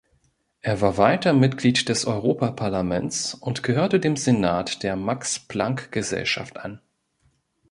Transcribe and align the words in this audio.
Er 0.61 0.81
war 0.81 0.97
weiter 0.97 1.31
Mitglied 1.31 1.87
des 1.87 2.05
Europaparlaments 2.05 3.35
und 3.35 3.61
gehörte 3.61 3.99
dem 3.99 4.15
Senat 4.15 4.81
der 4.81 4.95
Max-Planck-Gesellschaft 4.95 6.57
an. 6.57 6.81